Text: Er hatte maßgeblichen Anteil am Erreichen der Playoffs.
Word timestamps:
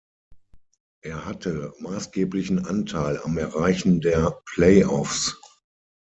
Er 1.03 1.25
hatte 1.25 1.75
maßgeblichen 1.77 2.65
Anteil 2.65 3.21
am 3.21 3.37
Erreichen 3.37 4.01
der 4.01 4.41
Playoffs. 4.51 5.39